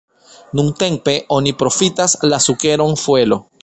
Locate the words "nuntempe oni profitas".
0.59-2.17